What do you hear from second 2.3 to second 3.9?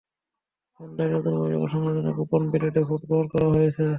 ব্যালটে vote গ্রহণও করা হয়েছে।